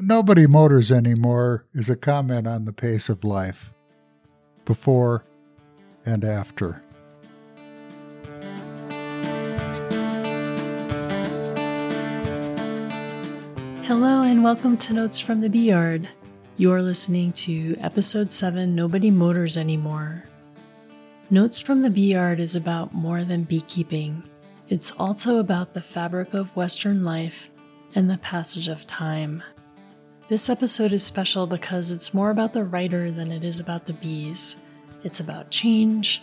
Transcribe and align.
Nobody 0.00 0.46
motors 0.46 0.92
anymore 0.92 1.66
is 1.72 1.90
a 1.90 1.96
comment 1.96 2.46
on 2.46 2.66
the 2.66 2.72
pace 2.72 3.08
of 3.08 3.24
life, 3.24 3.74
before 4.64 5.24
and 6.06 6.24
after. 6.24 6.80
Hello, 13.82 14.22
and 14.22 14.44
welcome 14.44 14.76
to 14.76 14.92
Notes 14.92 15.18
from 15.18 15.40
the 15.40 15.50
Bee 15.50 15.70
Yard. 15.70 16.08
You're 16.56 16.80
listening 16.80 17.32
to 17.32 17.74
Episode 17.80 18.30
7 18.30 18.76
Nobody 18.76 19.10
Motors 19.10 19.56
Anymore. 19.56 20.22
Notes 21.28 21.58
from 21.58 21.82
the 21.82 21.90
Bee 21.90 22.12
Yard 22.12 22.38
is 22.38 22.54
about 22.54 22.94
more 22.94 23.24
than 23.24 23.42
beekeeping, 23.42 24.22
it's 24.68 24.92
also 24.92 25.38
about 25.38 25.74
the 25.74 25.82
fabric 25.82 26.34
of 26.34 26.54
Western 26.54 27.02
life 27.02 27.50
and 27.96 28.08
the 28.08 28.18
passage 28.18 28.68
of 28.68 28.86
time. 28.86 29.42
This 30.28 30.50
episode 30.50 30.92
is 30.92 31.02
special 31.02 31.46
because 31.46 31.90
it's 31.90 32.12
more 32.12 32.28
about 32.28 32.52
the 32.52 32.62
writer 32.62 33.10
than 33.10 33.32
it 33.32 33.44
is 33.44 33.60
about 33.60 33.86
the 33.86 33.94
bees. 33.94 34.58
It's 35.02 35.20
about 35.20 35.50
change 35.50 36.22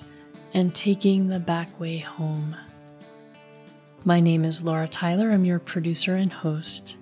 and 0.54 0.76
taking 0.76 1.28
the 1.28 1.40
back 1.40 1.80
way 1.80 1.98
home. 1.98 2.56
My 4.04 4.20
name 4.20 4.46
is 4.46 4.64
Laura 4.64 4.88
Tyler. 4.88 5.32
I'm 5.32 5.44
your 5.44 5.58
producer 5.58 6.18
and 6.18 6.32
host. 6.32 6.98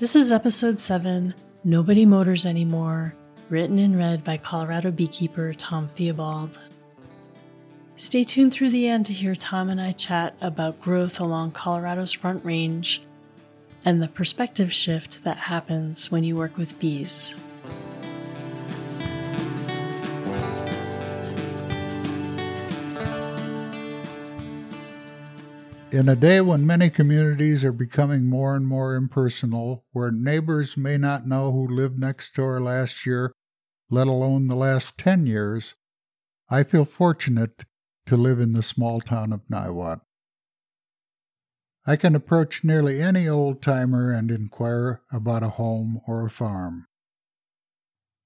This 0.00 0.16
is 0.16 0.32
episode 0.32 0.80
7 0.80 1.32
Nobody 1.62 2.04
Motors 2.04 2.44
Anymore, 2.44 3.14
written 3.48 3.78
and 3.78 3.96
read 3.96 4.24
by 4.24 4.36
Colorado 4.36 4.90
beekeeper 4.90 5.54
Tom 5.54 5.86
Theobald. 5.86 6.58
Stay 7.94 8.24
tuned 8.24 8.52
through 8.52 8.70
the 8.70 8.88
end 8.88 9.06
to 9.06 9.12
hear 9.12 9.36
Tom 9.36 9.68
and 9.68 9.80
I 9.80 9.92
chat 9.92 10.34
about 10.40 10.80
growth 10.80 11.20
along 11.20 11.52
Colorado's 11.52 12.10
Front 12.10 12.44
Range 12.44 13.00
and 13.84 14.02
the 14.02 14.08
perspective 14.08 14.72
shift 14.72 15.24
that 15.24 15.36
happens 15.36 16.10
when 16.10 16.24
you 16.24 16.36
work 16.36 16.56
with 16.56 16.78
bees. 16.78 17.34
In 25.92 26.08
a 26.08 26.16
day 26.16 26.40
when 26.40 26.66
many 26.66 26.88
communities 26.88 27.66
are 27.66 27.72
becoming 27.72 28.24
more 28.24 28.56
and 28.56 28.66
more 28.66 28.94
impersonal, 28.94 29.84
where 29.92 30.10
neighbors 30.10 30.74
may 30.74 30.96
not 30.96 31.26
know 31.26 31.52
who 31.52 31.68
lived 31.68 31.98
next 31.98 32.34
door 32.34 32.62
last 32.62 33.04
year, 33.04 33.30
let 33.90 34.06
alone 34.06 34.46
the 34.46 34.56
last 34.56 34.96
10 34.96 35.26
years, 35.26 35.74
I 36.48 36.62
feel 36.62 36.86
fortunate 36.86 37.64
to 38.06 38.16
live 38.16 38.40
in 38.40 38.54
the 38.54 38.62
small 38.62 39.02
town 39.02 39.34
of 39.34 39.46
Niwot. 39.50 40.00
I 41.84 41.96
can 41.96 42.14
approach 42.14 42.62
nearly 42.62 43.02
any 43.02 43.26
old 43.26 43.60
timer 43.60 44.12
and 44.12 44.30
inquire 44.30 45.02
about 45.10 45.42
a 45.42 45.48
home 45.48 46.00
or 46.06 46.24
a 46.24 46.30
farm. 46.30 46.86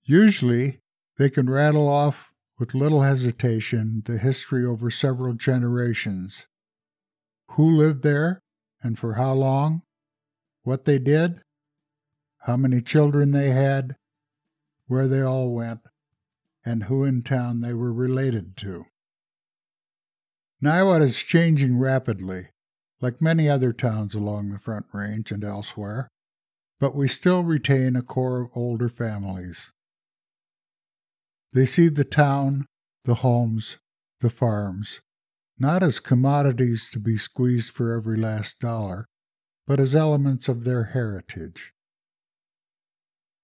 Usually, 0.05 0.81
they 1.17 1.31
can 1.31 1.49
rattle 1.49 1.89
off 1.89 2.31
with 2.59 2.75
little 2.75 3.01
hesitation 3.01 4.03
the 4.05 4.19
history 4.19 4.65
over 4.65 4.91
several 4.91 5.33
generations. 5.33 6.47
Who 7.53 7.75
lived 7.75 8.03
there 8.03 8.43
and 8.83 8.99
for 8.99 9.15
how 9.15 9.33
long, 9.33 9.83
what 10.63 10.85
they 10.85 10.99
did, 10.99 11.41
how 12.41 12.59
many 12.59 12.83
children 12.83 13.31
they 13.31 13.51
had, 13.51 13.97
where 14.87 15.09
they 15.09 15.23
all 15.23 15.55
went, 15.55 15.81
and 16.63 16.85
who 16.85 17.05
in 17.05 17.23
town 17.23 17.63
they 17.63 17.73
were 17.73 17.93
related 17.93 18.57
to. 18.59 18.85
Niwot 20.63 21.03
is 21.03 21.23
changing 21.23 21.79
rapidly 21.79 22.49
like 23.01 23.21
many 23.21 23.49
other 23.49 23.73
towns 23.73 24.15
along 24.15 24.51
the 24.51 24.59
Front 24.59 24.87
Range 24.93 25.31
and 25.31 25.45
elsewhere, 25.45 26.09
but 26.79 26.95
we 26.95 27.09
still 27.09 27.45
retain 27.45 27.97
a 27.97 28.03
core 28.03 28.43
of 28.43 28.51
older 28.55 28.89
families. 28.89 29.73
They 31.53 31.67
see 31.67 31.89
the 31.89 32.05
town, 32.05 32.67
the 33.05 33.17
homes, 33.17 33.79
the 34.21 34.31
farms, 34.31 35.01
not 35.59 35.83
as 35.83 36.01
commodities 36.01 36.91
to 36.91 36.99
be 36.99 37.17
squeezed 37.17 37.71
for 37.71 37.93
every 37.93 38.19
last 38.19 38.59
dollar, 38.59 39.07
but 39.67 39.81
as 39.81 39.95
elements 39.95 40.49
of 40.49 40.65
their 40.65 40.85
heritage. 40.85 41.73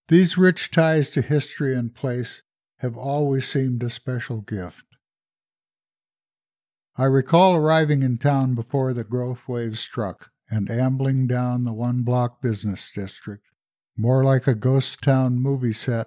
These 0.09 0.37
rich 0.37 0.71
ties 0.71 1.10
to 1.10 1.22
history 1.22 1.75
and 1.75 1.94
place 1.94 2.43
have 2.78 2.97
always 2.97 3.49
seemed 3.49 3.82
a 3.82 3.91
special 3.91 4.41
gift. 4.41 4.84
I 6.97 7.04
recall 7.04 7.54
arriving 7.54 8.03
in 8.03 8.19
town 8.19 8.54
before 8.54 8.92
the 8.92 9.04
growth 9.04 9.48
wave 9.48 9.78
struck 9.78 10.30
and 10.50 10.70
ambling 10.70 11.26
down 11.26 11.62
the 11.62 11.72
one 11.72 12.03
block 12.03 12.42
business 12.42 12.91
district, 12.91 13.47
more 13.97 14.22
like 14.22 14.47
a 14.47 14.54
ghost 14.54 15.00
town 15.00 15.38
movie 15.38 15.72
set 15.72 16.06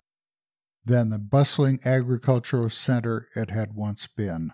than 0.85 1.09
the 1.09 1.17
bustling 1.17 1.79
agricultural 1.83 2.69
center 2.69 3.27
it 3.35 3.49
had 3.49 3.73
once 3.73 4.07
been. 4.07 4.53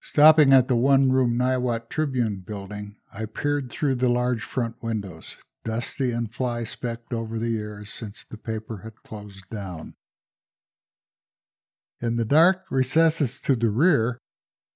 Stopping 0.00 0.52
at 0.52 0.68
the 0.68 0.76
one 0.76 1.10
room 1.10 1.36
Niwot 1.36 1.88
Tribune 1.88 2.44
building, 2.46 2.96
I 3.12 3.26
peered 3.26 3.70
through 3.70 3.96
the 3.96 4.10
large 4.10 4.42
front 4.42 4.80
windows, 4.80 5.36
dusty 5.64 6.12
and 6.12 6.32
fly 6.32 6.62
specked 6.62 7.12
over 7.12 7.40
the 7.40 7.48
years 7.48 7.88
since 7.88 8.24
the 8.24 8.36
paper 8.36 8.82
had 8.84 9.02
closed 9.02 9.48
down. 9.50 9.94
In 12.00 12.16
the 12.16 12.24
dark 12.24 12.66
recesses 12.70 13.40
to 13.40 13.56
the 13.56 13.70
rear, 13.70 14.20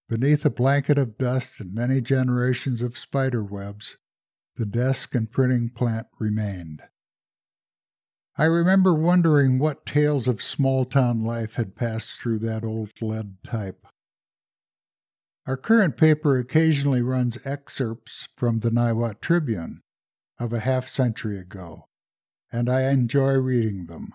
Beneath 0.08 0.46
a 0.46 0.50
blanket 0.50 0.96
of 0.96 1.18
dust 1.18 1.60
and 1.60 1.74
many 1.74 2.00
generations 2.00 2.80
of 2.80 2.96
spider 2.96 3.44
webs, 3.44 3.98
the 4.56 4.64
desk 4.64 5.14
and 5.14 5.30
printing 5.30 5.68
plant 5.68 6.06
remained. 6.18 6.82
I 8.38 8.44
remember 8.44 8.94
wondering 8.94 9.58
what 9.58 9.84
tales 9.84 10.26
of 10.26 10.42
small 10.42 10.86
town 10.86 11.22
life 11.22 11.54
had 11.54 11.76
passed 11.76 12.20
through 12.20 12.38
that 12.40 12.64
old 12.64 13.02
lead 13.02 13.36
type. 13.44 13.86
Our 15.46 15.56
current 15.56 15.96
paper 15.96 16.38
occasionally 16.38 17.02
runs 17.02 17.38
excerpts 17.44 18.28
from 18.34 18.60
the 18.60 18.70
Niwot 18.70 19.20
Tribune 19.20 19.82
of 20.38 20.52
a 20.52 20.60
half 20.60 20.88
century 20.88 21.38
ago, 21.38 21.88
and 22.50 22.70
I 22.70 22.90
enjoy 22.90 23.34
reading 23.34 23.86
them. 23.86 24.14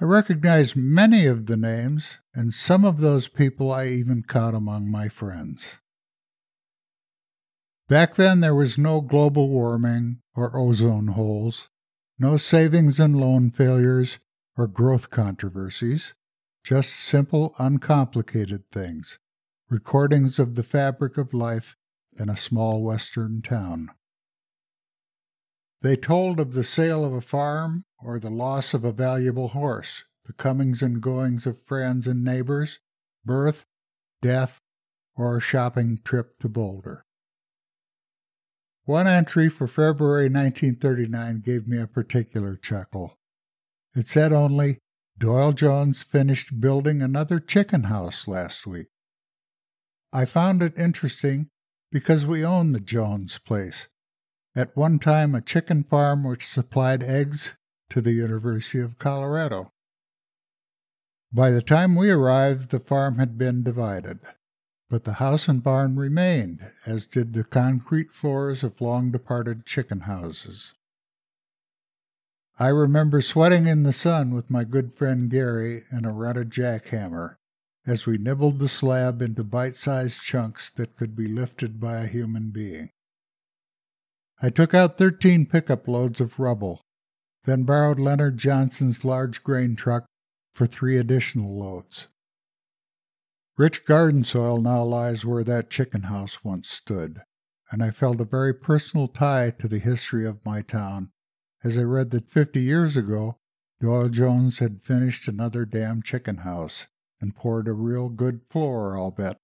I 0.00 0.04
recognize 0.04 0.76
many 0.76 1.26
of 1.26 1.46
the 1.46 1.56
names, 1.56 2.18
and 2.32 2.54
some 2.54 2.84
of 2.84 3.00
those 3.00 3.26
people 3.26 3.72
I 3.72 3.88
even 3.88 4.22
caught 4.22 4.54
among 4.54 4.88
my 4.88 5.08
friends. 5.08 5.80
Back 7.88 8.14
then, 8.14 8.38
there 8.38 8.54
was 8.54 8.78
no 8.78 9.00
global 9.00 9.48
warming 9.48 10.20
or 10.36 10.56
ozone 10.56 11.08
holes, 11.08 11.68
no 12.16 12.36
savings 12.36 13.00
and 13.00 13.16
loan 13.16 13.50
failures 13.50 14.20
or 14.56 14.68
growth 14.68 15.10
controversies, 15.10 16.14
just 16.62 16.90
simple, 16.92 17.56
uncomplicated 17.58 18.70
things, 18.70 19.18
recordings 19.68 20.38
of 20.38 20.54
the 20.54 20.62
fabric 20.62 21.18
of 21.18 21.34
life 21.34 21.76
in 22.16 22.28
a 22.28 22.36
small 22.36 22.84
western 22.84 23.42
town. 23.42 23.88
They 25.80 25.96
told 25.96 26.40
of 26.40 26.54
the 26.54 26.64
sale 26.64 27.04
of 27.04 27.12
a 27.12 27.20
farm 27.20 27.84
or 28.00 28.18
the 28.18 28.30
loss 28.30 28.74
of 28.74 28.84
a 28.84 28.92
valuable 28.92 29.48
horse, 29.48 30.04
the 30.24 30.32
comings 30.32 30.82
and 30.82 31.00
goings 31.00 31.46
of 31.46 31.62
friends 31.62 32.06
and 32.06 32.24
neighbors, 32.24 32.80
birth, 33.24 33.64
death, 34.20 34.60
or 35.16 35.36
a 35.36 35.40
shopping 35.40 36.00
trip 36.04 36.38
to 36.40 36.48
Boulder. 36.48 37.04
One 38.84 39.06
entry 39.06 39.48
for 39.48 39.66
February 39.66 40.30
1939 40.30 41.40
gave 41.40 41.68
me 41.68 41.78
a 41.78 41.86
particular 41.86 42.56
chuckle. 42.56 43.18
It 43.94 44.08
said 44.08 44.32
only, 44.32 44.78
Doyle 45.18 45.52
Jones 45.52 46.02
finished 46.02 46.60
building 46.60 47.02
another 47.02 47.38
chicken 47.38 47.84
house 47.84 48.26
last 48.26 48.66
week. 48.66 48.86
I 50.12 50.24
found 50.24 50.62
it 50.62 50.78
interesting 50.78 51.50
because 51.92 52.24
we 52.24 52.44
own 52.44 52.72
the 52.72 52.80
Jones 52.80 53.38
place, 53.38 53.88
at 54.58 54.76
one 54.76 54.98
time 54.98 55.36
a 55.36 55.40
chicken 55.40 55.84
farm 55.84 56.24
which 56.24 56.44
supplied 56.44 57.00
eggs 57.00 57.54
to 57.88 58.00
the 58.00 58.10
University 58.10 58.80
of 58.80 58.98
Colorado. 58.98 59.70
By 61.32 61.52
the 61.52 61.62
time 61.62 61.94
we 61.94 62.10
arrived, 62.10 62.70
the 62.70 62.80
farm 62.80 63.18
had 63.18 63.38
been 63.38 63.62
divided, 63.62 64.18
but 64.90 65.04
the 65.04 65.22
house 65.22 65.46
and 65.46 65.62
barn 65.62 65.94
remained, 65.94 66.72
as 66.86 67.06
did 67.06 67.34
the 67.34 67.44
concrete 67.44 68.10
floors 68.10 68.64
of 68.64 68.80
long 68.80 69.12
departed 69.12 69.64
chicken 69.64 70.00
houses. 70.00 70.74
I 72.58 72.70
remember 72.70 73.20
sweating 73.20 73.68
in 73.68 73.84
the 73.84 73.92
sun 73.92 74.32
with 74.32 74.50
my 74.50 74.64
good 74.64 74.92
friend 74.92 75.30
Gary 75.30 75.84
and 75.92 76.04
a 76.04 76.10
rutted 76.10 76.50
jackhammer 76.50 77.36
as 77.86 78.06
we 78.06 78.18
nibbled 78.18 78.58
the 78.58 78.68
slab 78.68 79.22
into 79.22 79.44
bite 79.44 79.76
sized 79.76 80.20
chunks 80.20 80.68
that 80.70 80.96
could 80.96 81.14
be 81.14 81.28
lifted 81.28 81.78
by 81.78 81.98
a 81.98 82.08
human 82.08 82.50
being. 82.50 82.90
I 84.40 84.50
took 84.50 84.74
out 84.74 84.98
thirteen 84.98 85.46
pickup 85.46 85.88
loads 85.88 86.20
of 86.20 86.38
rubble, 86.38 86.82
then 87.44 87.64
borrowed 87.64 87.98
Leonard 87.98 88.38
Johnson's 88.38 89.04
large 89.04 89.42
grain 89.42 89.74
truck 89.76 90.06
for 90.54 90.66
three 90.66 90.96
additional 90.96 91.58
loads. 91.58 92.08
Rich 93.56 93.84
garden 93.84 94.22
soil 94.24 94.60
now 94.60 94.84
lies 94.84 95.24
where 95.24 95.44
that 95.44 95.70
chicken 95.70 96.02
house 96.02 96.44
once 96.44 96.68
stood, 96.68 97.22
and 97.70 97.82
I 97.82 97.90
felt 97.90 98.20
a 98.20 98.24
very 98.24 98.54
personal 98.54 99.08
tie 99.08 99.50
to 99.58 99.66
the 99.66 99.80
history 99.80 100.24
of 100.24 100.44
my 100.44 100.62
town 100.62 101.10
as 101.64 101.76
I 101.76 101.82
read 101.82 102.10
that 102.10 102.30
50 102.30 102.60
years 102.62 102.96
ago, 102.96 103.38
Doyle 103.80 104.08
Jones 104.08 104.60
had 104.60 104.82
finished 104.82 105.26
another 105.26 105.64
damn 105.64 106.02
chicken 106.02 106.38
house 106.38 106.86
and 107.20 107.34
poured 107.34 107.66
a 107.66 107.72
real 107.72 108.08
good 108.08 108.42
floor, 108.48 108.96
I'll 108.96 109.10
bet. 109.10 109.38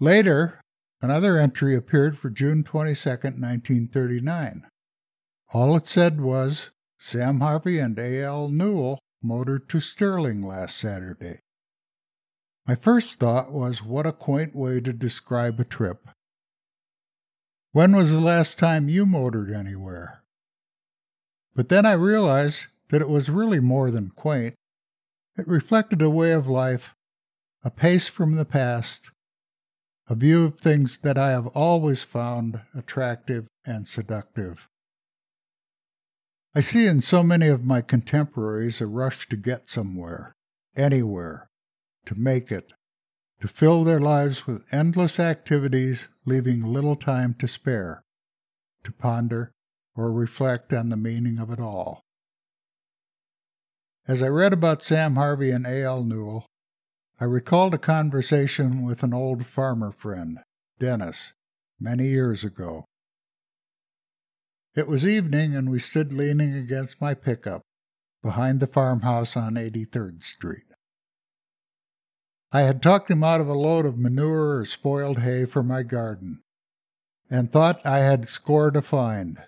Later, 0.00 0.60
another 1.04 1.38
entry 1.38 1.76
appeared 1.76 2.16
for 2.16 2.30
June 2.30 2.64
22, 2.64 3.10
1939. 3.10 4.66
All 5.52 5.76
it 5.76 5.86
said 5.86 6.20
was 6.20 6.70
Sam 6.98 7.40
Harvey 7.40 7.78
and 7.78 7.98
A.L. 7.98 8.48
Newell 8.48 8.98
motored 9.22 9.68
to 9.68 9.80
Sterling 9.80 10.42
last 10.42 10.78
Saturday. 10.78 11.40
My 12.66 12.74
first 12.74 13.20
thought 13.20 13.52
was 13.52 13.84
what 13.84 14.06
a 14.06 14.12
quaint 14.12 14.56
way 14.56 14.80
to 14.80 14.94
describe 14.94 15.60
a 15.60 15.64
trip. 15.64 16.08
When 17.72 17.94
was 17.94 18.10
the 18.10 18.20
last 18.20 18.58
time 18.58 18.88
you 18.88 19.04
motored 19.04 19.50
anywhere? 19.50 20.22
But 21.54 21.68
then 21.68 21.84
I 21.84 21.92
realized 21.92 22.66
that 22.88 23.02
it 23.02 23.08
was 23.10 23.28
really 23.28 23.60
more 23.60 23.90
than 23.90 24.10
quaint. 24.10 24.54
It 25.36 25.46
reflected 25.46 26.00
a 26.00 26.08
way 26.08 26.32
of 26.32 26.48
life, 26.48 26.94
a 27.62 27.70
pace 27.70 28.08
from 28.08 28.36
the 28.36 28.46
past, 28.46 29.10
a 30.06 30.14
view 30.14 30.44
of 30.44 30.58
things 30.58 30.98
that 30.98 31.16
I 31.16 31.30
have 31.30 31.46
always 31.48 32.02
found 32.02 32.60
attractive 32.74 33.48
and 33.64 33.88
seductive. 33.88 34.68
I 36.54 36.60
see 36.60 36.86
in 36.86 37.00
so 37.00 37.22
many 37.22 37.48
of 37.48 37.64
my 37.64 37.80
contemporaries 37.80 38.80
a 38.80 38.86
rush 38.86 39.28
to 39.28 39.36
get 39.36 39.68
somewhere, 39.68 40.34
anywhere, 40.76 41.48
to 42.06 42.14
make 42.14 42.52
it, 42.52 42.72
to 43.40 43.48
fill 43.48 43.82
their 43.82 43.98
lives 43.98 44.46
with 44.46 44.64
endless 44.70 45.18
activities, 45.18 46.08
leaving 46.24 46.62
little 46.62 46.96
time 46.96 47.34
to 47.40 47.48
spare, 47.48 48.02
to 48.84 48.92
ponder 48.92 49.52
or 49.96 50.12
reflect 50.12 50.72
on 50.72 50.90
the 50.90 50.96
meaning 50.96 51.38
of 51.38 51.50
it 51.50 51.58
all. 51.58 52.02
As 54.06 54.22
I 54.22 54.28
read 54.28 54.52
about 54.52 54.84
Sam 54.84 55.16
Harvey 55.16 55.50
and 55.50 55.66
A.L. 55.66 56.04
Newell, 56.04 56.46
I 57.20 57.26
recalled 57.26 57.74
a 57.74 57.78
conversation 57.78 58.82
with 58.82 59.04
an 59.04 59.14
old 59.14 59.46
farmer 59.46 59.92
friend, 59.92 60.40
Dennis, 60.80 61.32
many 61.78 62.08
years 62.08 62.42
ago. 62.42 62.86
It 64.74 64.88
was 64.88 65.06
evening, 65.06 65.54
and 65.54 65.70
we 65.70 65.78
stood 65.78 66.12
leaning 66.12 66.54
against 66.54 67.00
my 67.00 67.14
pickup 67.14 67.62
behind 68.20 68.58
the 68.58 68.66
farmhouse 68.66 69.36
on 69.36 69.54
83rd 69.54 70.24
Street. 70.24 70.64
I 72.50 72.62
had 72.62 72.82
talked 72.82 73.10
him 73.10 73.22
out 73.22 73.40
of 73.40 73.48
a 73.48 73.54
load 73.54 73.86
of 73.86 73.96
manure 73.96 74.58
or 74.58 74.64
spoiled 74.64 75.20
hay 75.20 75.44
for 75.44 75.62
my 75.62 75.84
garden, 75.84 76.42
and 77.30 77.52
thought 77.52 77.84
I 77.86 77.98
had 77.98 78.26
scored 78.26 78.74
a 78.74 78.82
find. 78.82 79.38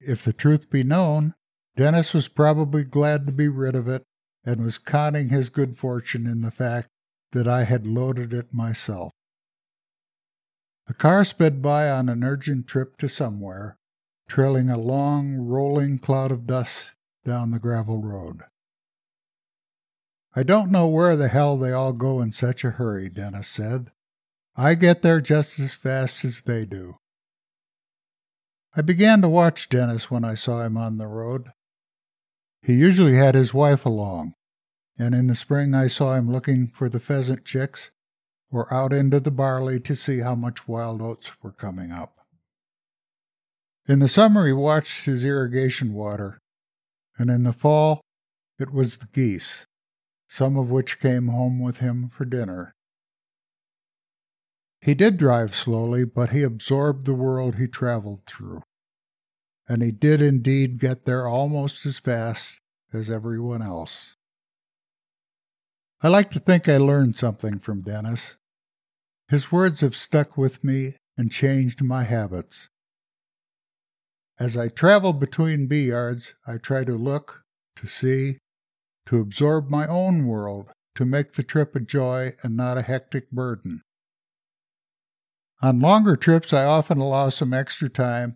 If 0.00 0.24
the 0.24 0.32
truth 0.32 0.70
be 0.70 0.82
known, 0.82 1.34
Dennis 1.76 2.12
was 2.12 2.26
probably 2.26 2.82
glad 2.82 3.26
to 3.26 3.32
be 3.32 3.46
rid 3.46 3.76
of 3.76 3.86
it 3.86 4.04
and 4.44 4.62
was 4.62 4.78
conning 4.78 5.28
his 5.28 5.50
good 5.50 5.76
fortune 5.76 6.26
in 6.26 6.42
the 6.42 6.50
fact 6.50 6.88
that 7.32 7.46
I 7.46 7.64
had 7.64 7.86
loaded 7.86 8.32
it 8.32 8.52
myself. 8.52 9.12
The 10.86 10.94
car 10.94 11.24
sped 11.24 11.62
by 11.62 11.88
on 11.90 12.08
an 12.08 12.24
urgent 12.24 12.66
trip 12.66 12.96
to 12.98 13.08
somewhere, 13.08 13.76
trailing 14.28 14.70
a 14.70 14.78
long, 14.78 15.36
rolling 15.36 15.98
cloud 15.98 16.32
of 16.32 16.46
dust 16.46 16.92
down 17.24 17.50
the 17.50 17.60
gravel 17.60 18.02
road. 18.02 18.42
I 20.34 20.42
don't 20.42 20.70
know 20.70 20.86
where 20.86 21.16
the 21.16 21.28
hell 21.28 21.56
they 21.56 21.72
all 21.72 21.92
go 21.92 22.20
in 22.20 22.32
such 22.32 22.64
a 22.64 22.70
hurry, 22.70 23.08
Dennis 23.08 23.48
said. 23.48 23.90
I 24.56 24.74
get 24.74 25.02
there 25.02 25.20
just 25.20 25.58
as 25.58 25.74
fast 25.74 26.24
as 26.24 26.42
they 26.42 26.64
do. 26.64 26.96
I 28.76 28.82
began 28.82 29.20
to 29.22 29.28
watch 29.28 29.68
Dennis 29.68 30.10
when 30.10 30.24
I 30.24 30.34
saw 30.34 30.62
him 30.62 30.76
on 30.76 30.98
the 30.98 31.08
road. 31.08 31.50
He 32.62 32.74
usually 32.74 33.16
had 33.16 33.34
his 33.34 33.54
wife 33.54 33.86
along, 33.86 34.34
and 34.98 35.14
in 35.14 35.26
the 35.26 35.34
spring 35.34 35.74
I 35.74 35.86
saw 35.86 36.14
him 36.14 36.30
looking 36.30 36.66
for 36.66 36.88
the 36.88 37.00
pheasant 37.00 37.44
chicks 37.44 37.90
or 38.50 38.72
out 38.72 38.92
into 38.92 39.20
the 39.20 39.30
barley 39.30 39.80
to 39.80 39.96
see 39.96 40.18
how 40.18 40.34
much 40.34 40.68
wild 40.68 41.00
oats 41.00 41.32
were 41.42 41.52
coming 41.52 41.90
up. 41.90 42.26
In 43.86 43.98
the 43.98 44.08
summer, 44.08 44.46
he 44.46 44.52
watched 44.52 45.06
his 45.06 45.24
irrigation 45.24 45.94
water, 45.94 46.38
and 47.18 47.30
in 47.30 47.44
the 47.44 47.52
fall, 47.52 48.02
it 48.58 48.72
was 48.72 48.98
the 48.98 49.06
geese, 49.06 49.64
some 50.28 50.56
of 50.56 50.70
which 50.70 51.00
came 51.00 51.28
home 51.28 51.60
with 51.60 51.78
him 51.78 52.08
for 52.08 52.24
dinner. 52.24 52.72
He 54.80 54.94
did 54.94 55.16
drive 55.16 55.54
slowly, 55.54 56.04
but 56.04 56.30
he 56.30 56.42
absorbed 56.42 57.06
the 57.06 57.14
world 57.14 57.56
he 57.56 57.66
traveled 57.66 58.24
through. 58.26 58.62
And 59.70 59.82
he 59.82 59.92
did 59.92 60.20
indeed 60.20 60.80
get 60.80 61.04
there 61.04 61.28
almost 61.28 61.86
as 61.86 62.00
fast 62.00 62.58
as 62.92 63.08
everyone 63.08 63.62
else. 63.62 64.16
I 66.02 66.08
like 66.08 66.28
to 66.32 66.40
think 66.40 66.68
I 66.68 66.76
learned 66.76 67.16
something 67.16 67.60
from 67.60 67.82
Dennis. 67.82 68.36
His 69.28 69.52
words 69.52 69.80
have 69.82 69.94
stuck 69.94 70.36
with 70.36 70.64
me 70.64 70.96
and 71.16 71.30
changed 71.30 71.84
my 71.84 72.02
habits. 72.02 72.68
As 74.40 74.56
I 74.56 74.70
travel 74.70 75.12
between 75.12 75.68
bee 75.68 75.86
yards, 75.86 76.34
I 76.48 76.56
try 76.56 76.82
to 76.82 76.96
look, 76.96 77.44
to 77.76 77.86
see, 77.86 78.38
to 79.06 79.20
absorb 79.20 79.70
my 79.70 79.86
own 79.86 80.26
world, 80.26 80.72
to 80.96 81.04
make 81.04 81.34
the 81.34 81.44
trip 81.44 81.76
a 81.76 81.80
joy 81.80 82.32
and 82.42 82.56
not 82.56 82.76
a 82.76 82.82
hectic 82.82 83.30
burden. 83.30 83.82
On 85.62 85.78
longer 85.78 86.16
trips, 86.16 86.52
I 86.52 86.64
often 86.64 86.98
allow 86.98 87.28
some 87.28 87.54
extra 87.54 87.88
time 87.88 88.34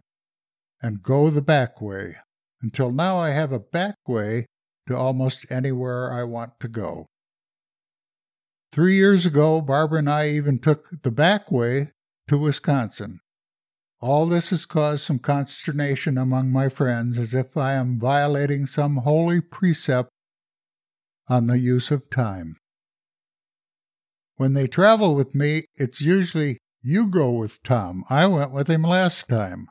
and 0.85 1.03
go 1.03 1.31
the 1.31 1.41
back 1.41 1.81
way. 1.81 2.15
Until 2.61 2.93
now, 2.93 3.17
I 3.17 3.31
have 3.31 3.53
a 3.53 3.59
back 3.59 3.97
way 4.07 4.45
to 4.87 4.95
almost 4.95 5.51
anywhere 5.51 6.13
I 6.13 6.25
want 6.25 6.61
to 6.61 6.69
go. 6.69 7.07
Three 8.71 8.97
years 8.97 9.25
ago, 9.25 9.63
Barbara 9.63 10.01
and 10.01 10.11
I 10.11 10.29
even 10.29 10.59
took 10.59 10.91
the 11.03 11.11
back 11.11 11.51
way 11.51 11.93
to 12.29 12.37
Wisconsin. 12.37 13.21
All 14.03 14.27
this 14.27 14.51
has 14.51 14.67
caused 14.67 15.05
some 15.05 15.21
consternation 15.21 16.19
among 16.19 16.51
my 16.51 16.69
friends 16.69 17.19
as 17.19 17.33
if 17.33 17.57
I 17.57 17.73
am 17.73 17.99
violating 17.99 18.67
some 18.67 18.97
holy 18.99 19.41
precept 19.41 20.11
on 21.29 21.47
the 21.47 21.59
use 21.59 21.91
of 21.91 22.11
time. 22.11 22.57
When 24.37 24.53
they 24.53 24.67
travel 24.67 25.15
with 25.15 25.35
me, 25.35 25.65
it's 25.77 26.03
usually, 26.03 26.59
you 26.83 27.07
go 27.07 27.31
with 27.31 27.63
Tom. 27.63 28.05
I 28.11 28.27
went 28.27 28.51
with 28.51 28.69
him 28.69 28.83
last 28.83 29.31
time. 29.31 29.69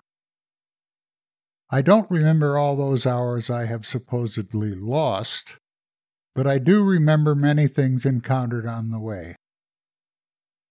I 1.73 1.81
don't 1.81 2.11
remember 2.11 2.55
all 2.55 2.75
those 2.75 3.07
hours 3.07 3.49
I 3.49 3.65
have 3.65 3.83
supposedly 3.83 4.75
lost, 4.75 5.57
but 6.35 6.45
I 6.45 6.59
do 6.59 6.83
remember 6.83 7.33
many 7.33 7.65
things 7.65 8.05
encountered 8.05 8.67
on 8.67 8.91
the 8.91 8.99
way. 8.99 9.37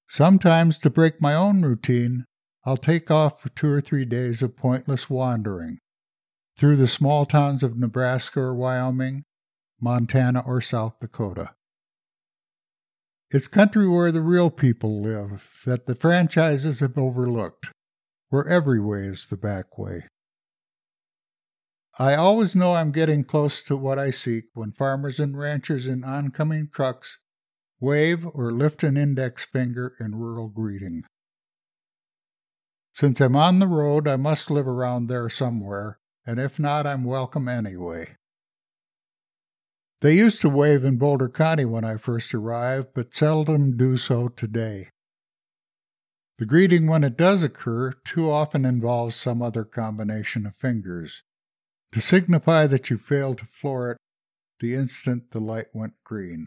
Sometimes, 0.09 0.79
to 0.79 0.91
break 0.91 1.21
my 1.21 1.35
own 1.35 1.63
routine, 1.63 2.25
I'll 2.65 2.77
take 2.77 3.11
off 3.11 3.43
for 3.43 3.49
two 3.49 3.69
or 3.69 3.81
three 3.81 4.05
days 4.05 4.43
of 4.43 4.57
pointless 4.57 5.11
wandering 5.11 5.79
through 6.57 6.77
the 6.77 6.87
small 6.87 7.27
towns 7.27 7.65
of 7.65 7.77
Nebraska 7.77 8.39
or 8.39 8.55
Wyoming, 8.55 9.25
Montana 9.81 10.45
or 10.47 10.61
South 10.61 11.01
Dakota. 11.01 11.51
It's 13.33 13.49
country 13.49 13.89
where 13.89 14.13
the 14.13 14.23
real 14.23 14.51
people 14.51 15.03
live 15.03 15.63
that 15.67 15.87
the 15.87 15.97
franchises 15.97 16.79
have 16.79 16.97
overlooked, 16.97 17.73
where 18.29 18.47
every 18.47 18.79
way 18.79 19.01
is 19.01 19.27
the 19.27 19.37
back 19.37 19.77
way. 19.77 20.05
I 21.99 22.15
always 22.15 22.57
know 22.57 22.75
I'm 22.75 22.91
getting 22.91 23.23
close 23.23 23.63
to 23.65 23.77
what 23.77 23.99
I 23.99 24.11
seek 24.11 24.45
when 24.55 24.73
farmers 24.73 25.21
and 25.21 25.37
ranchers 25.37 25.87
in 25.87 26.05
oncoming 26.05 26.69
trucks 26.73 27.19
wave 27.81 28.25
or 28.33 28.51
lift 28.51 28.83
an 28.83 28.97
index 28.97 29.45
finger 29.45 29.95
in 30.01 30.15
rural 30.15 30.49
greeting. 30.49 31.03
Since 32.95 33.21
I'm 33.21 33.37
on 33.37 33.59
the 33.59 33.67
road, 33.67 34.09
I 34.09 34.17
must 34.17 34.51
live 34.51 34.69
around 34.69 35.07
there 35.07 35.29
somewhere, 35.29 35.99
and 36.25 36.39
if 36.39 36.59
not, 36.59 36.87
I'm 36.87 37.05
welcome 37.05 37.49
anyway. 37.49 38.17
They 40.01 40.17
used 40.17 40.41
to 40.41 40.49
wave 40.49 40.85
in 40.85 40.97
Boulder 40.97 41.29
County 41.29 41.65
when 41.65 41.85
I 41.85 41.97
first 41.97 42.33
arrived, 42.33 42.89
but 42.95 43.15
seldom 43.15 43.77
do 43.77 43.97
so 43.97 44.29
today. 44.29 44.89
The 46.39 46.47
greeting, 46.47 46.87
when 46.87 47.05
it 47.05 47.17
does 47.17 47.43
occur, 47.43 47.93
too 48.05 48.31
often 48.31 48.65
involves 48.65 49.15
some 49.15 49.43
other 49.43 49.65
combination 49.65 50.47
of 50.47 50.57
fingers, 50.57 51.23
to 51.93 52.01
signify 52.01 52.67
that 52.67 52.91
you 52.91 52.99
failed 52.99 53.39
to 53.39 53.45
floor 53.45 53.93
it 53.93 53.99
the 54.63 54.75
instant 54.75 55.33
the 55.33 55.41
light 55.41 55.67
went 55.73 55.95
green. 56.05 56.47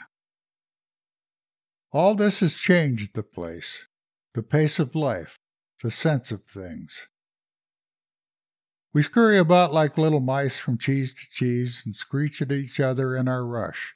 All 1.91 2.15
this 2.15 2.39
has 2.39 2.55
changed 2.55 3.13
the 3.13 3.23
place, 3.23 3.87
the 4.33 4.41
pace 4.41 4.79
of 4.79 4.95
life, 4.95 5.37
the 5.83 5.91
sense 5.91 6.31
of 6.31 6.43
things. 6.43 7.07
We 8.93 9.01
scurry 9.01 9.37
about 9.37 9.73
like 9.73 9.97
little 9.97 10.21
mice 10.21 10.57
from 10.57 10.77
cheese 10.77 11.13
to 11.13 11.29
cheese 11.29 11.83
and 11.85 11.93
screech 11.93 12.41
at 12.41 12.53
each 12.53 12.79
other 12.79 13.17
in 13.17 13.27
our 13.27 13.45
rush. 13.45 13.95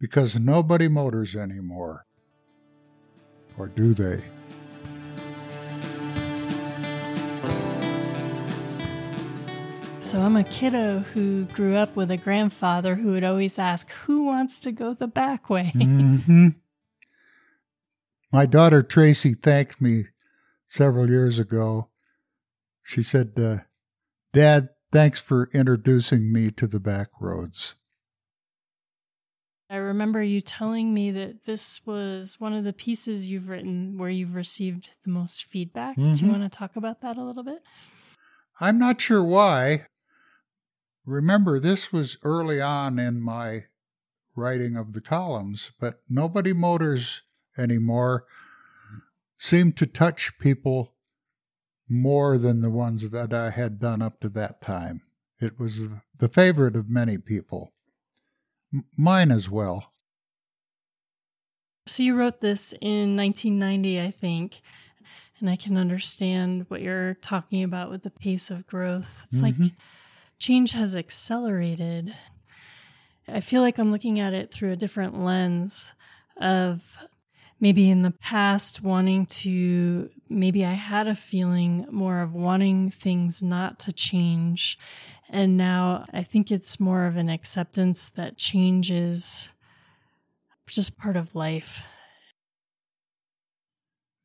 Because 0.00 0.38
nobody 0.38 0.88
motors 0.88 1.36
anymore. 1.36 2.04
Or 3.56 3.68
do 3.68 3.94
they? 3.94 4.24
So 10.08 10.20
I'm 10.20 10.36
a 10.36 10.44
kiddo 10.44 11.00
who 11.00 11.44
grew 11.44 11.76
up 11.76 11.94
with 11.94 12.10
a 12.10 12.16
grandfather 12.16 12.94
who 12.94 13.10
would 13.10 13.24
always 13.24 13.58
ask, 13.58 13.90
Who 14.06 14.24
wants 14.24 14.58
to 14.60 14.72
go 14.72 14.94
the 14.94 15.06
back 15.06 15.50
way? 15.50 15.70
Mm-hmm. 15.76 16.48
My 18.32 18.46
daughter 18.46 18.82
Tracy 18.82 19.34
thanked 19.34 19.82
me 19.82 20.04
several 20.66 21.10
years 21.10 21.38
ago. 21.38 21.90
She 22.82 23.02
said, 23.02 23.32
uh, 23.36 23.58
Dad, 24.32 24.70
thanks 24.90 25.20
for 25.20 25.50
introducing 25.52 26.32
me 26.32 26.52
to 26.52 26.66
the 26.66 26.80
back 26.80 27.08
roads. 27.20 27.74
I 29.68 29.76
remember 29.76 30.22
you 30.22 30.40
telling 30.40 30.94
me 30.94 31.10
that 31.10 31.44
this 31.44 31.84
was 31.84 32.40
one 32.40 32.54
of 32.54 32.64
the 32.64 32.72
pieces 32.72 33.30
you've 33.30 33.50
written 33.50 33.98
where 33.98 34.08
you've 34.08 34.34
received 34.34 34.88
the 35.04 35.10
most 35.10 35.44
feedback. 35.44 35.96
Do 35.96 36.02
Mhm. 36.02 36.22
you 36.22 36.28
want 36.30 36.50
to 36.50 36.58
talk 36.58 36.76
about 36.76 37.02
that 37.02 37.18
a 37.18 37.22
little 37.22 37.44
bit? 37.44 37.62
I'm 38.58 38.78
not 38.78 39.02
sure 39.02 39.22
why. 39.22 39.84
Remember, 41.12 41.58
this 41.58 41.90
was 41.90 42.18
early 42.22 42.60
on 42.60 42.98
in 42.98 43.22
my 43.22 43.64
writing 44.36 44.76
of 44.76 44.92
the 44.92 45.00
columns, 45.00 45.70
but 45.80 46.02
Nobody 46.06 46.52
Motors 46.52 47.22
anymore 47.56 48.26
seemed 49.38 49.74
to 49.78 49.86
touch 49.86 50.38
people 50.38 50.94
more 51.88 52.36
than 52.36 52.60
the 52.60 52.68
ones 52.68 53.08
that 53.10 53.32
I 53.32 53.48
had 53.50 53.78
done 53.80 54.02
up 54.02 54.20
to 54.20 54.28
that 54.28 54.60
time. 54.60 55.00
It 55.40 55.58
was 55.58 55.88
the 56.18 56.28
favorite 56.28 56.76
of 56.76 56.90
many 56.90 57.16
people, 57.16 57.72
M- 58.74 58.84
mine 58.98 59.30
as 59.30 59.48
well. 59.48 59.94
So 61.86 62.02
you 62.02 62.16
wrote 62.16 62.42
this 62.42 62.74
in 62.82 63.16
1990, 63.16 63.98
I 63.98 64.10
think, 64.10 64.60
and 65.40 65.48
I 65.48 65.56
can 65.56 65.78
understand 65.78 66.66
what 66.68 66.82
you're 66.82 67.14
talking 67.14 67.62
about 67.62 67.90
with 67.90 68.02
the 68.02 68.10
pace 68.10 68.50
of 68.50 68.66
growth. 68.66 69.24
It's 69.30 69.40
like 69.40 69.54
Mhm. 69.54 69.74
Change 70.38 70.72
has 70.72 70.96
accelerated. 70.96 72.14
I 73.26 73.40
feel 73.40 73.62
like 73.62 73.78
I'm 73.78 73.92
looking 73.92 74.20
at 74.20 74.32
it 74.32 74.52
through 74.52 74.72
a 74.72 74.76
different 74.76 75.18
lens 75.18 75.92
of 76.40 76.96
maybe 77.60 77.90
in 77.90 78.02
the 78.02 78.12
past 78.12 78.82
wanting 78.82 79.26
to 79.26 80.08
maybe 80.28 80.64
I 80.64 80.74
had 80.74 81.08
a 81.08 81.14
feeling 81.14 81.86
more 81.90 82.20
of 82.20 82.32
wanting 82.32 82.90
things 82.90 83.42
not 83.42 83.80
to 83.80 83.92
change 83.92 84.78
and 85.28 85.56
now 85.56 86.06
I 86.12 86.22
think 86.22 86.50
it's 86.50 86.80
more 86.80 87.06
of 87.06 87.16
an 87.16 87.28
acceptance 87.28 88.08
that 88.10 88.38
change 88.38 88.90
is 88.90 89.48
just 90.66 90.96
part 90.96 91.16
of 91.16 91.34
life. 91.34 91.82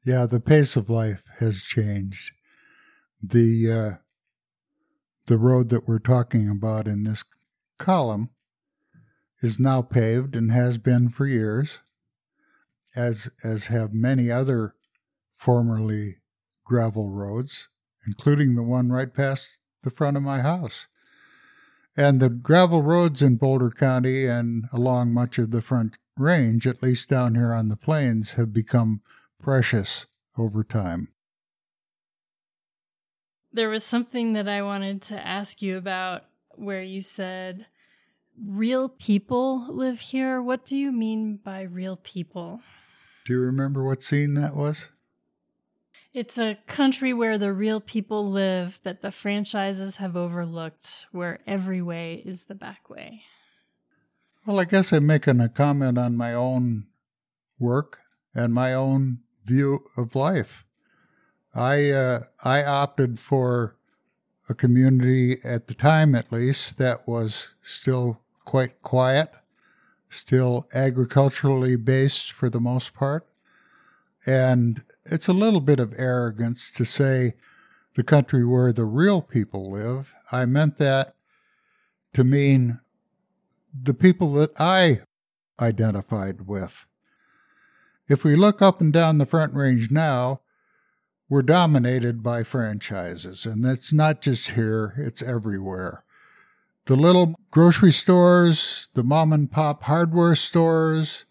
Yeah, 0.05 0.25
the 0.25 0.39
pace 0.39 0.75
of 0.75 0.89
life 0.89 1.23
has 1.39 1.63
changed. 1.63 2.31
The 3.21 3.71
uh, 3.71 4.02
the 5.25 5.37
road 5.37 5.69
that 5.69 5.87
we're 5.87 5.99
talking 5.99 6.49
about 6.49 6.87
in 6.87 7.03
this 7.03 7.23
column 7.79 8.29
is 9.41 9.59
now 9.59 9.81
paved 9.81 10.35
and 10.35 10.51
has 10.51 10.77
been 10.77 11.09
for 11.09 11.25
years, 11.25 11.79
as 12.95 13.29
as 13.43 13.65
have 13.67 13.93
many 13.93 14.29
other 14.29 14.75
formerly 15.33 16.17
gravel 16.63 17.09
roads, 17.09 17.69
including 18.05 18.55
the 18.55 18.63
one 18.63 18.89
right 18.89 19.13
past 19.13 19.57
the 19.83 19.89
front 19.89 20.17
of 20.17 20.23
my 20.23 20.41
house. 20.41 20.87
And 21.95 22.19
the 22.19 22.29
gravel 22.29 22.81
roads 22.81 23.21
in 23.21 23.35
Boulder 23.35 23.69
County 23.69 24.25
and 24.25 24.65
along 24.71 25.13
much 25.13 25.37
of 25.37 25.51
the 25.51 25.61
front 25.61 25.97
range, 26.17 26.65
at 26.65 26.81
least 26.81 27.09
down 27.09 27.35
here 27.35 27.53
on 27.53 27.69
the 27.69 27.75
plains, 27.75 28.33
have 28.33 28.51
become 28.51 29.01
precious 29.39 30.05
over 30.37 30.63
time. 30.63 31.12
There 33.53 33.69
was 33.69 33.83
something 33.83 34.33
that 34.33 34.49
I 34.49 34.63
wanted 34.63 35.03
to 35.03 35.27
ask 35.27 35.61
you 35.61 35.77
about 35.77 36.23
where 36.55 36.81
you 36.81 37.01
said 37.01 37.67
real 38.43 38.89
people 38.89 39.67
live 39.69 39.99
here. 39.99 40.41
What 40.41 40.65
do 40.65 40.75
you 40.75 40.91
mean 40.91 41.37
by 41.37 41.61
real 41.61 41.97
people? 41.97 42.61
Do 43.25 43.33
you 43.33 43.39
remember 43.39 43.83
what 43.83 44.01
scene 44.01 44.33
that 44.33 44.55
was? 44.55 44.89
It's 46.13 46.37
a 46.37 46.57
country 46.67 47.13
where 47.13 47.37
the 47.37 47.53
real 47.53 47.79
people 47.79 48.29
live 48.29 48.79
that 48.83 49.01
the 49.01 49.11
franchises 49.11 49.97
have 49.97 50.15
overlooked, 50.15 51.07
where 51.11 51.39
every 51.47 51.81
way 51.81 52.21
is 52.25 52.45
the 52.45 52.55
back 52.55 52.89
way. 52.89 53.23
Well, 54.45 54.59
I 54.59 54.65
guess 54.65 54.91
I'm 54.91 55.07
making 55.07 55.39
a 55.39 55.49
comment 55.49 55.97
on 55.97 56.17
my 56.17 56.33
own 56.33 56.87
work 57.59 57.99
and 58.35 58.53
my 58.53 58.73
own 58.73 59.19
view 59.45 59.85
of 59.95 60.15
life. 60.15 60.65
I 61.53 61.91
uh, 61.91 62.19
I 62.43 62.63
opted 62.63 63.19
for 63.19 63.75
a 64.49 64.53
community 64.53 65.37
at 65.43 65.67
the 65.67 65.73
time, 65.73 66.15
at 66.15 66.31
least, 66.31 66.77
that 66.77 67.07
was 67.07 67.53
still 67.61 68.21
quite 68.43 68.81
quiet, 68.81 69.29
still 70.09 70.67
agriculturally 70.73 71.75
based 71.75 72.31
for 72.31 72.49
the 72.49 72.59
most 72.59 72.93
part, 72.93 73.25
and 74.25 74.83
it's 75.05 75.27
a 75.27 75.33
little 75.33 75.61
bit 75.61 75.79
of 75.79 75.93
arrogance 75.97 76.71
to 76.71 76.85
say 76.85 77.33
the 77.95 78.03
country 78.03 78.43
where 78.45 78.73
the 78.73 78.85
real 78.85 79.21
people 79.21 79.71
live. 79.71 80.13
I 80.31 80.45
meant 80.45 80.77
that 80.77 81.15
to 82.13 82.23
mean 82.23 82.79
the 83.73 83.93
people 83.93 84.33
that 84.33 84.59
I 84.59 85.01
identified 85.59 86.47
with. 86.47 86.87
If 88.07 88.23
we 88.23 88.35
look 88.35 88.61
up 88.61 88.81
and 88.81 88.91
down 88.91 89.17
the 89.17 89.25
Front 89.25 89.53
Range 89.53 89.89
now, 89.89 90.41
we're 91.33 91.41
dominated 91.41 92.21
by 92.21 92.43
franchises, 92.43 93.43
and 93.43 93.65
it's 93.65 93.91
not 93.91 94.21
just 94.21 94.51
here, 94.51 94.93
it's 94.97 95.23
everywhere. 95.23 96.03
The 96.85 96.95
little 96.95 97.33
grocery 97.49 97.91
stores, 97.91 98.87
the 98.93 99.03
mom 99.03 99.33
and 99.33 99.51
pop 99.51 99.81
hardware 99.81 100.35
stores, 100.35 101.25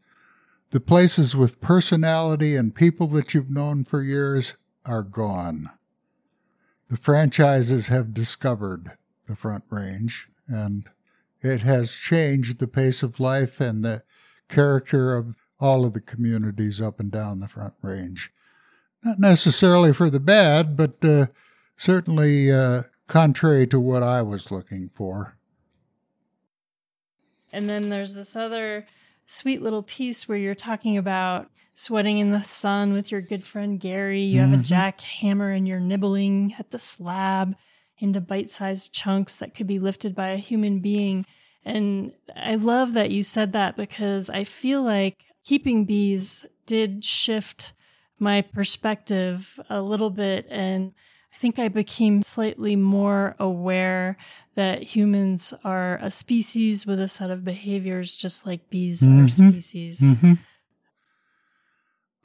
the 0.70 0.80
places 0.80 1.36
with 1.36 1.60
personality 1.60 2.56
and 2.56 2.74
people 2.74 3.06
that 3.08 3.32
you've 3.32 3.48
known 3.48 3.84
for 3.84 4.02
years 4.02 4.56
are 4.84 5.04
gone. 5.04 5.70
The 6.90 6.96
franchises 6.96 7.86
have 7.86 8.12
discovered 8.12 8.98
the 9.28 9.36
Front 9.36 9.62
Range, 9.70 10.28
and 10.48 10.88
it 11.42 11.60
has 11.60 11.94
changed 11.94 12.58
the 12.58 12.66
pace 12.66 13.04
of 13.04 13.20
life 13.20 13.60
and 13.60 13.84
the 13.84 14.02
character 14.48 15.14
of 15.14 15.36
all 15.60 15.84
of 15.84 15.92
the 15.92 16.00
communities 16.00 16.80
up 16.80 16.98
and 16.98 17.12
down 17.12 17.38
the 17.38 17.46
Front 17.46 17.74
Range. 17.82 18.32
Not 19.04 19.18
necessarily 19.18 19.92
for 19.92 20.10
the 20.10 20.20
bad, 20.20 20.76
but 20.76 21.04
uh, 21.04 21.26
certainly 21.76 22.52
uh, 22.52 22.82
contrary 23.08 23.66
to 23.68 23.80
what 23.80 24.02
I 24.02 24.22
was 24.22 24.50
looking 24.50 24.88
for. 24.88 25.36
And 27.52 27.68
then 27.68 27.90
there's 27.90 28.14
this 28.14 28.36
other 28.36 28.86
sweet 29.26 29.60
little 29.60 29.82
piece 29.82 30.28
where 30.28 30.38
you're 30.38 30.54
talking 30.54 30.96
about 30.96 31.50
sweating 31.74 32.18
in 32.18 32.30
the 32.30 32.42
sun 32.42 32.92
with 32.92 33.10
your 33.10 33.20
good 33.20 33.42
friend 33.42 33.80
Gary. 33.80 34.22
You 34.22 34.40
have 34.40 34.52
a 34.52 34.56
jackhammer 34.56 35.54
and 35.56 35.66
you're 35.66 35.80
nibbling 35.80 36.54
at 36.58 36.70
the 36.70 36.78
slab 36.78 37.56
into 37.98 38.20
bite 38.20 38.50
sized 38.50 38.92
chunks 38.92 39.36
that 39.36 39.54
could 39.54 39.66
be 39.66 39.78
lifted 39.78 40.14
by 40.14 40.30
a 40.30 40.36
human 40.36 40.80
being. 40.80 41.24
And 41.64 42.12
I 42.34 42.56
love 42.56 42.92
that 42.94 43.10
you 43.10 43.22
said 43.22 43.52
that 43.52 43.76
because 43.76 44.28
I 44.28 44.44
feel 44.44 44.82
like 44.82 45.24
keeping 45.44 45.84
bees 45.84 46.44
did 46.66 47.04
shift 47.04 47.72
my 48.22 48.40
perspective 48.40 49.60
a 49.68 49.82
little 49.82 50.08
bit. 50.10 50.46
And 50.48 50.92
I 51.34 51.38
think 51.38 51.58
I 51.58 51.68
became 51.68 52.22
slightly 52.22 52.76
more 52.76 53.34
aware 53.38 54.16
that 54.54 54.82
humans 54.82 55.52
are 55.64 55.98
a 56.00 56.10
species 56.10 56.86
with 56.86 57.00
a 57.00 57.08
set 57.08 57.30
of 57.30 57.44
behaviors 57.44 58.14
just 58.14 58.46
like 58.46 58.70
bees 58.70 59.02
are 59.02 59.08
Mhm. 59.08 59.50
species. 59.50 60.00
Mm-hmm. 60.00 60.32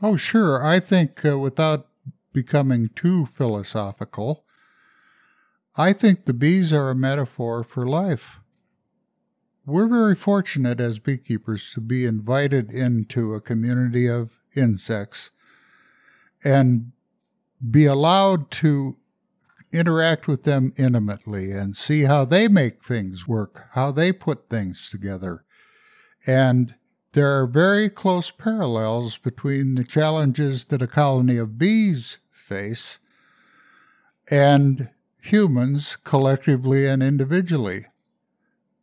Oh, 0.02 0.16
sure. 0.16 0.64
I 0.64 0.80
think 0.80 1.26
uh, 1.26 1.40
without 1.40 1.88
becoming 2.32 2.90
too 2.90 3.26
philosophical, 3.26 4.44
I 5.76 5.94
think 5.94 6.26
the 6.26 6.34
bees 6.34 6.72
are 6.72 6.92
a 6.92 6.96
metaphor 6.96 7.64
for 7.64 7.88
life. 7.88 8.40
We're 9.66 9.88
very 9.88 10.16
fortunate 10.16 10.80
as 10.80 11.00
beekeepers 11.00 11.74
to 11.74 11.82
be 11.82 12.06
invited 12.06 12.72
into 12.72 13.34
a 13.34 13.42
community 13.42 14.08
of 14.08 14.40
insects 14.56 15.32
and 16.44 16.92
be 17.72 17.86
allowed 17.86 18.52
to 18.52 18.98
interact 19.72 20.28
with 20.28 20.44
them 20.44 20.74
intimately 20.78 21.52
and 21.52 21.76
see 21.76 22.04
how 22.04 22.24
they 22.26 22.48
make 22.48 22.80
things 22.80 23.28
work, 23.28 23.68
how 23.74 23.92
they 23.92 24.12
put 24.12 24.50
things 24.50 24.90
together. 24.90 25.44
And 26.26 26.76
there 27.14 27.40
are 27.40 27.48
very 27.48 27.90
close 27.90 28.32
parallels 28.32 29.18
between 29.18 29.76
the 29.76 29.84
challenges 29.84 30.66
that 30.66 30.82
a 30.82 30.88
colony 30.88 31.38
of 31.38 31.58
bees 31.58 32.20
face 32.32 33.00
and 34.30 34.90
humans 35.22 35.96
collectively 35.96 36.86
and 36.86 37.02
individually. 37.02 37.88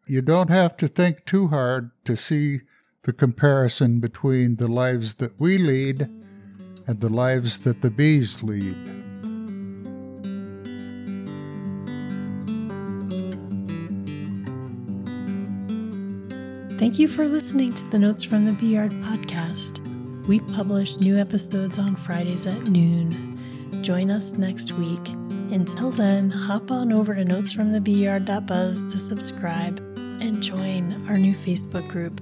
You 0.06 0.20
don't 0.20 0.50
have 0.50 0.76
to 0.78 0.88
think 0.88 1.24
too 1.24 1.48
hard 1.48 1.90
to 2.04 2.16
see 2.16 2.60
the 3.04 3.12
comparison 3.12 4.00
between 4.00 4.56
the 4.56 4.68
lives 4.68 5.16
that 5.16 5.38
we 5.38 5.56
lead 5.58 6.10
and 6.86 7.00
the 7.00 7.08
lives 7.08 7.58
that 7.60 7.80
the 7.80 7.90
bees 7.90 8.42
lead. 8.42 8.76
Thank 16.78 16.98
you 16.98 17.08
for 17.08 17.26
listening 17.26 17.72
to 17.74 17.84
the 17.90 17.98
Notes 17.98 18.22
from 18.22 18.44
the 18.44 18.52
Bee 18.52 18.74
Yard 18.74 18.90
podcast. 18.90 19.80
We 20.26 20.40
publish 20.40 20.96
new 20.96 21.18
episodes 21.18 21.78
on 21.78 21.96
Fridays 21.96 22.46
at 22.46 22.64
noon. 22.64 23.38
Join 23.82 24.10
us 24.10 24.32
next 24.32 24.72
week. 24.72 25.08
Until 25.50 25.90
then, 25.90 26.30
hop 26.30 26.70
on 26.70 26.92
over 26.92 27.14
to 27.14 27.24
notesfromthebeeyard.buzz 27.24 28.92
to 28.92 28.98
subscribe 28.98 29.78
and 30.20 30.42
join 30.42 31.06
our 31.08 31.16
new 31.16 31.34
Facebook 31.34 31.88
group, 31.88 32.20